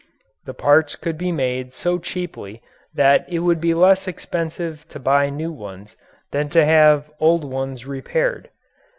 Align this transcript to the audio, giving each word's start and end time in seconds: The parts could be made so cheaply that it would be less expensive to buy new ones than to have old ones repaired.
The 0.45 0.55
parts 0.55 0.95
could 0.95 1.15
be 1.15 1.31
made 1.31 1.73
so 1.73 1.99
cheaply 1.99 2.63
that 2.95 3.23
it 3.31 3.37
would 3.37 3.61
be 3.61 3.75
less 3.75 4.07
expensive 4.07 4.87
to 4.89 4.99
buy 4.99 5.29
new 5.29 5.51
ones 5.51 5.95
than 6.31 6.49
to 6.57 6.65
have 6.65 7.11
old 7.19 7.45
ones 7.45 7.85
repaired. 7.85 8.49